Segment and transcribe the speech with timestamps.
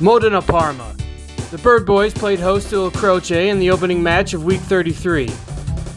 [0.00, 0.96] Modena Parma.
[1.50, 5.26] The Bird Boys played host to La Croce in the opening match of Week 33.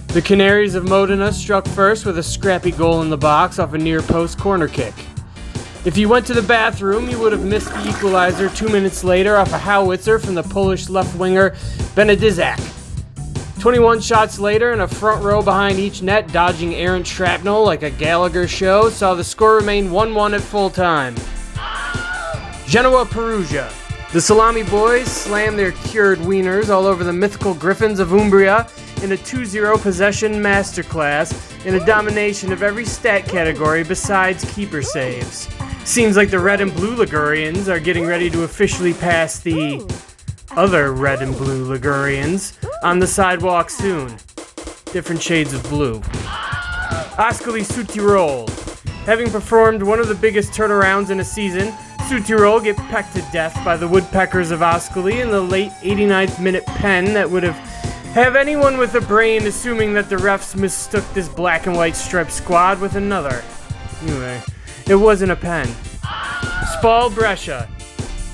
[0.07, 3.77] The Canaries of Modena struck first with a scrappy goal in the box off a
[3.77, 4.93] near post corner kick.
[5.85, 9.37] If you went to the bathroom, you would have missed the equalizer two minutes later
[9.37, 11.51] off a howitzer from the Polish left winger
[11.95, 12.59] Benedyczak.
[13.61, 17.89] 21 shots later, and a front row behind each net, dodging errant shrapnel like a
[17.89, 21.15] Gallagher show, saw the score remain 1 1 at full time.
[22.67, 23.71] Genoa Perugia.
[24.13, 28.69] The Salami Boys slam their cured wieners all over the mythical Griffins of Umbria
[29.01, 34.83] in a 2 0 possession masterclass in a domination of every stat category besides keeper
[34.83, 35.49] saves.
[35.83, 39.81] Seems like the red and blue Ligurians are getting ready to officially pass the
[40.51, 44.09] other red and blue Ligurians on the sidewalk soon.
[44.91, 46.01] Different shades of blue.
[47.17, 48.47] Ascoli Südtirol.
[49.05, 51.73] Having performed one of the biggest turnarounds in a season,
[52.09, 56.65] Südtirol get pecked to death by the woodpeckers of Ascoli in the late 89th minute
[56.65, 57.55] pen that would have
[58.13, 62.31] have anyone with a brain assuming that the refs mistook this black and white striped
[62.31, 63.41] squad with another.
[64.03, 64.41] Anyway,
[64.87, 65.67] it wasn't a pen.
[66.77, 67.69] Spal Brescia.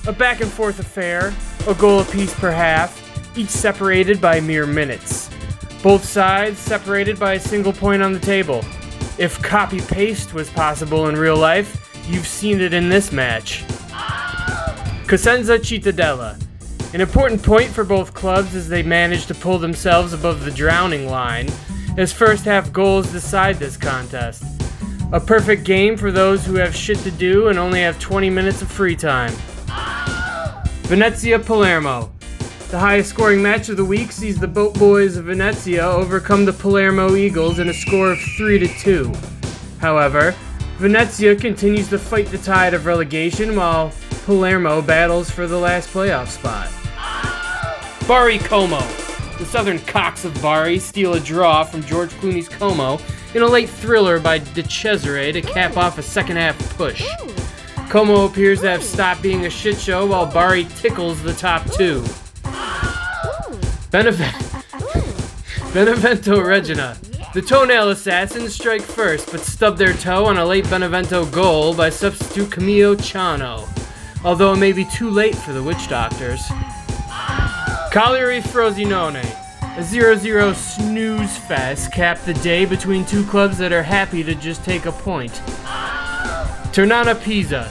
[0.07, 1.33] A back and forth affair,
[1.67, 5.29] a goal apiece per half, each separated by mere minutes.
[5.83, 8.65] Both sides separated by a single point on the table.
[9.17, 13.63] If copy paste was possible in real life, you've seen it in this match.
[15.05, 16.41] Cosenza Cittadella.
[16.93, 21.07] An important point for both clubs as they manage to pull themselves above the drowning
[21.07, 21.47] line,
[21.97, 24.43] as first half goals decide this contest.
[25.11, 28.61] A perfect game for those who have shit to do and only have 20 minutes
[28.61, 29.33] of free time.
[30.83, 32.11] Venezia Palermo.
[32.69, 36.53] The highest scoring match of the week sees the Boat Boys of Venezia overcome the
[36.53, 39.13] Palermo Eagles in a score of 3 to 2.
[39.79, 40.35] However,
[40.79, 43.91] Venezia continues to fight the tide of relegation while
[44.23, 46.69] Palermo battles for the last playoff spot.
[48.07, 48.79] Bari Como.
[49.39, 52.97] The southern cocks of Bari steal a draw from George Clooney's Como
[53.33, 57.05] in a late thriller by Di Cesare to cap off a second half push.
[57.89, 62.01] Como appears to have stopped being a shit show while Bari tickles the top two.
[63.91, 64.13] Benev-
[65.73, 66.95] Benevento Reggina.
[67.31, 71.91] The toenail assassins strike first, but stub their toe on a late Benevento goal by
[71.91, 73.69] substitute Camillo Ciano,
[74.25, 76.41] although it may be too late for the witch doctors.
[77.91, 79.23] Cagliari Frosinone.
[79.61, 84.65] A 0-0 snooze fest capped the day between two clubs that are happy to just
[84.65, 85.43] take a point.
[86.73, 87.69] Ternana Pisa.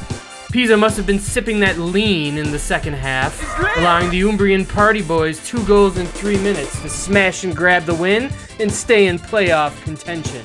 [0.50, 3.38] Pisa must have been sipping that lean in the second half,
[3.76, 7.94] allowing the Umbrian Party Boys two goals in three minutes to smash and grab the
[7.94, 10.42] win and stay in playoff contention.